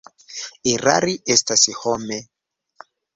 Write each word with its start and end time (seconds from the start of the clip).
Erari 0.69 1.13
estas 1.35 1.65
home. 1.83 2.17